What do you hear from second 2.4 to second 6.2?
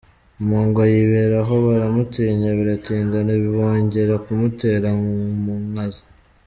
biratinda, ntibongera kumutera mu nka ze.